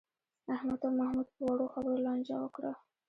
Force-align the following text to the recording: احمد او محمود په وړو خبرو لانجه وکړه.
احمد 0.53 0.79
او 0.85 0.91
محمود 0.99 1.27
په 1.35 1.41
وړو 1.49 1.65
خبرو 1.73 2.03
لانجه 2.05 2.35
وکړه. 2.41 2.71